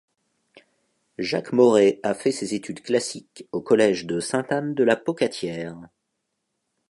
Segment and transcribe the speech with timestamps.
[1.19, 5.77] Jacques Maurais a fait ses études classiques au Collège de Sainte-Anne-de-la-Pocatière.